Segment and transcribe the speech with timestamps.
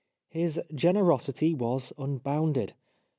[0.29, 2.73] His generosity was unbounded.